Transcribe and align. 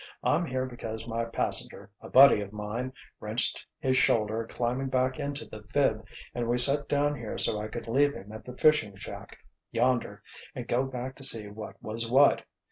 I'm 0.23 0.47
here 0.47 0.65
because 0.65 1.07
my 1.07 1.25
passenger, 1.25 1.91
a 2.01 2.09
buddy 2.09 2.41
of 2.41 2.51
mine, 2.51 2.91
wrenched 3.19 3.63
his 3.77 3.97
shoulder 3.97 4.47
climbing 4.49 4.87
back 4.87 5.19
into 5.19 5.45
the 5.45 5.61
'phib' 5.71 6.07
and 6.33 6.49
we 6.49 6.57
set 6.57 6.89
down 6.89 7.13
here 7.13 7.37
so 7.37 7.59
I 7.61 7.67
could 7.67 7.87
leave 7.87 8.15
him 8.15 8.31
at 8.31 8.43
the 8.43 8.57
fishing 8.57 8.95
shack, 8.95 9.37
yonder, 9.69 10.23
and 10.55 10.67
go 10.67 10.85
back 10.85 11.15
to 11.17 11.23
see 11.23 11.47
what 11.49 11.79
was 11.83 12.09
what. 12.09 12.43